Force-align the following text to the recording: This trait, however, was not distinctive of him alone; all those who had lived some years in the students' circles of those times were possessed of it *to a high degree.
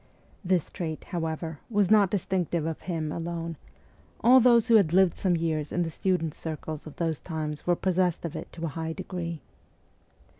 This 0.43 0.71
trait, 0.71 1.03
however, 1.03 1.59
was 1.69 1.91
not 1.91 2.09
distinctive 2.09 2.65
of 2.65 2.81
him 2.81 3.11
alone; 3.11 3.55
all 4.21 4.39
those 4.39 4.67
who 4.67 4.73
had 4.77 4.93
lived 4.93 5.15
some 5.15 5.35
years 5.35 5.71
in 5.71 5.83
the 5.83 5.91
students' 5.91 6.37
circles 6.37 6.87
of 6.87 6.95
those 6.95 7.19
times 7.19 7.67
were 7.67 7.75
possessed 7.75 8.25
of 8.25 8.35
it 8.35 8.51
*to 8.53 8.65
a 8.65 8.69
high 8.69 8.93
degree. 8.93 9.41